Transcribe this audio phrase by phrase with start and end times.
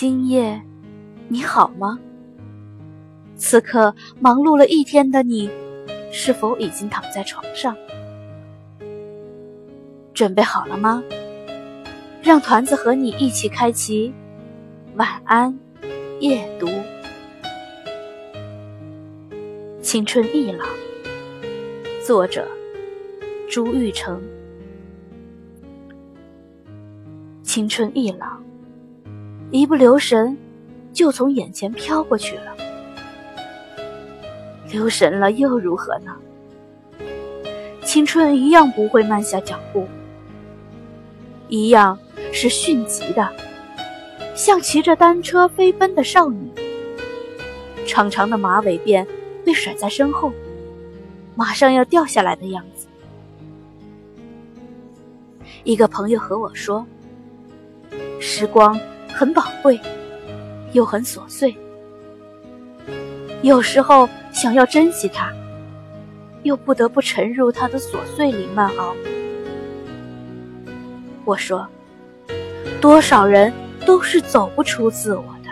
[0.00, 0.62] 今夜
[1.26, 1.98] 你好吗？
[3.34, 5.50] 此刻忙碌了一天的你，
[6.12, 7.76] 是否已经躺在床上？
[10.14, 11.02] 准备好了吗？
[12.22, 14.14] 让团子和你一起开启
[14.94, 15.58] 晚安
[16.20, 16.68] 夜读。
[19.82, 20.64] 青春易老，
[22.06, 22.46] 作者
[23.50, 24.22] 朱玉成。
[27.42, 28.37] 青春易老，
[29.50, 30.36] 一不留神
[30.92, 32.54] 就从眼前飘过去了。
[34.70, 36.14] 留神了又如何呢？
[37.82, 39.86] 青春一样不会慢下脚步，
[41.48, 41.98] 一样
[42.30, 43.26] 是迅疾的，
[44.34, 46.50] 像骑着单车飞奔的少女。
[47.86, 49.06] 长长的马尾辫
[49.46, 50.30] 被甩在身后，
[51.34, 52.86] 马上要掉下来的样子。
[55.64, 56.86] 一个朋友和我说。
[58.20, 58.78] 时光
[59.18, 59.80] 很宝贵，
[60.74, 61.52] 又很琐碎。
[63.42, 65.32] 有时候想要珍惜它，
[66.44, 68.94] 又不得不沉入它的琐碎里慢熬。
[71.24, 71.66] 我说，
[72.80, 73.52] 多少人
[73.84, 75.50] 都是走不出自我的，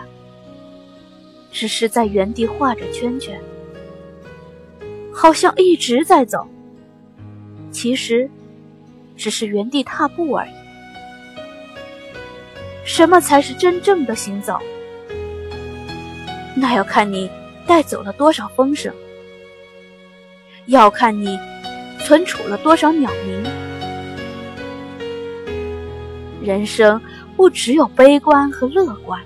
[1.51, 3.37] 只是在原地画着圈圈，
[5.13, 6.47] 好像一直在走，
[7.73, 8.31] 其实
[9.17, 10.56] 只是原地踏步而已。
[12.87, 14.59] 什么才是真正的行走？
[16.55, 17.29] 那要看你
[17.67, 18.95] 带走了多少风声，
[20.67, 21.37] 要看你
[21.99, 23.45] 存储了多少鸟鸣。
[26.43, 26.99] 人生
[27.37, 29.21] 不只有悲观和乐观，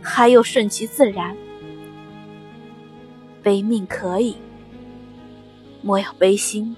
[0.00, 1.36] 还有顺其自然。
[3.42, 4.36] 悲命可以，
[5.82, 6.74] 莫要悲心。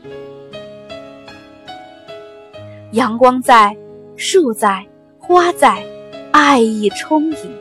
[2.90, 3.74] 阳光在，
[4.16, 4.84] 树在。
[5.32, 5.86] 花在，
[6.32, 7.56] 爱意充盈。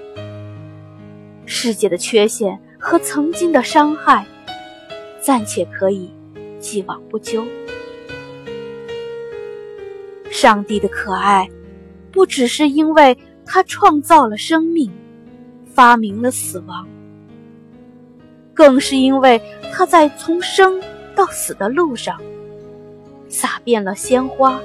[1.45, 4.25] 世界的缺陷和曾经的伤害，
[5.21, 6.11] 暂且可以
[6.59, 7.45] 既往不咎。
[10.31, 11.47] 上帝的可爱，
[12.11, 13.15] 不只是因为
[13.45, 14.91] 他创造了生命，
[15.71, 16.87] 发明了死亡，
[18.51, 19.39] 更是因为
[19.71, 20.81] 他在从生
[21.13, 22.19] 到死的路上，
[23.27, 24.59] 洒遍了鲜花，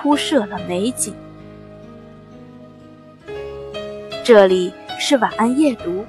[0.00, 1.14] 铺设了美景。
[4.26, 6.04] 这里是晚安夜读，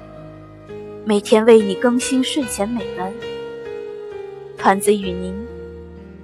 [1.04, 3.14] 每天为你更新睡前美文。
[4.56, 5.32] 团子与您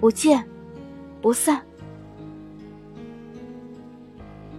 [0.00, 0.44] 不见
[1.22, 1.62] 不散。